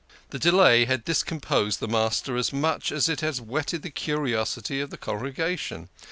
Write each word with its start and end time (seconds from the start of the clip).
The 0.31 0.39
delay 0.39 0.85
had 0.85 1.05
discomposed 1.05 1.79
the 1.79 1.87
Master 1.87 2.35
as 2.35 2.51
much 2.51 2.91
as 2.91 3.07
it 3.07 3.21
had 3.21 3.37
whetted 3.37 3.83
the 3.83 3.91
curiosity 3.91 4.81
of 4.81 4.89
the 4.89 4.97
congregation. 4.97 5.89